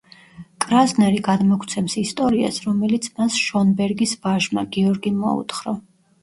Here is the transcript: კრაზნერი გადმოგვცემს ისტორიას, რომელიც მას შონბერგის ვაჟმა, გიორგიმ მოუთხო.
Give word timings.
კრაზნერი 0.63 1.19
გადმოგვცემს 1.27 1.95
ისტორიას, 2.01 2.57
რომელიც 2.69 3.05
მას 3.19 3.37
შონბერგის 3.43 4.15
ვაჟმა, 4.25 4.65
გიორგიმ 4.79 5.21
მოუთხო. 5.29 5.77